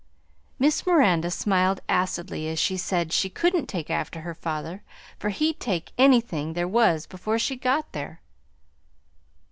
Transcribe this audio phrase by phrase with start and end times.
[0.57, 4.81] Miss Miranda smiled acidly as she said she couldn't take after her father,
[5.19, 8.19] for he'd take any thing there was before she got there!